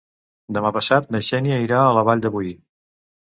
[0.55, 2.55] Demà passat na Xènia irà a la Vall de Boí.